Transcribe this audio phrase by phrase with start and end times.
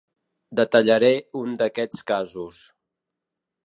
[0.59, 1.11] Detallaré
[1.43, 2.67] un d’aquests casos.